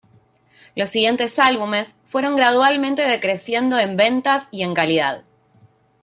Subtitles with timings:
[0.75, 5.25] Los siguientes álbumes fueron gradualmente decreciendo en ventas y en calidad.